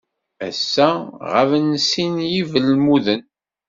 [0.47, 0.89] Ass-a,
[1.31, 3.21] ɣaben sin n yibalmuden.